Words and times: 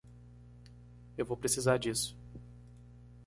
Eu 1.15 1.27
vou 1.27 1.37
precisar 1.37 1.77
disso. 1.77 2.17